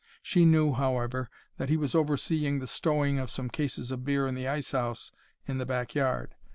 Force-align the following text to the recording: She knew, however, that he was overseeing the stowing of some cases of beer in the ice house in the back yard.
She 0.23 0.45
knew, 0.45 0.73
however, 0.73 1.29
that 1.57 1.69
he 1.69 1.77
was 1.77 1.93
overseeing 1.93 2.57
the 2.57 2.65
stowing 2.65 3.19
of 3.19 3.29
some 3.29 3.49
cases 3.51 3.91
of 3.91 4.03
beer 4.03 4.25
in 4.25 4.33
the 4.33 4.47
ice 4.47 4.71
house 4.71 5.11
in 5.47 5.59
the 5.59 5.65
back 5.67 5.93
yard. 5.93 6.33